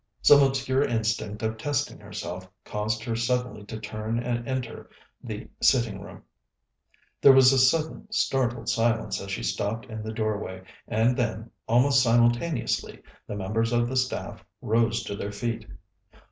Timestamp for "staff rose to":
13.95-15.15